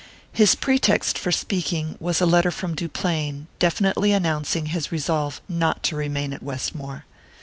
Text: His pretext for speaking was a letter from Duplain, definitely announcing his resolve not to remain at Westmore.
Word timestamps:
His 0.33 0.55
pretext 0.55 1.15
for 1.19 1.31
speaking 1.31 1.95
was 1.99 2.19
a 2.21 2.25
letter 2.25 2.49
from 2.49 2.73
Duplain, 2.73 3.45
definitely 3.59 4.13
announcing 4.13 4.65
his 4.73 4.91
resolve 4.91 5.41
not 5.47 5.83
to 5.83 5.95
remain 5.95 6.33
at 6.33 6.41
Westmore. 6.41 7.05